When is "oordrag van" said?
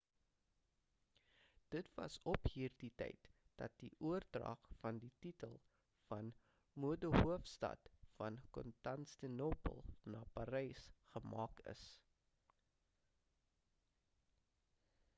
4.11-5.01